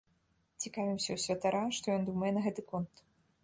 [0.63, 3.09] Цікавімся ў святара, што ён думае на гэты конт.